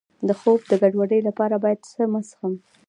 [0.27, 2.53] د خوب د ګډوډۍ لپاره باید څه مه څښم؟